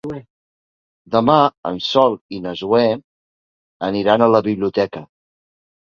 [1.15, 1.35] Demà
[1.71, 2.87] en Sol i na Zoè
[3.89, 5.05] aniran a la biblioteca.